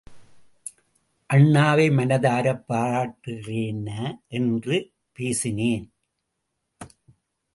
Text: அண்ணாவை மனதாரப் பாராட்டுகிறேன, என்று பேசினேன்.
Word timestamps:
அண்ணாவை 1.33 1.85
மனதாரப் 1.91 2.63
பாராட்டுகிறேன, 2.69 3.89
என்று 4.27 4.91
பேசினேன். 5.13 5.85